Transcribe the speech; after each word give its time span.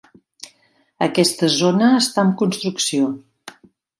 Aquesta 1.07 1.51
zona 1.57 1.91
està 1.99 2.25
en 2.29 2.33
construcció. 2.41 3.13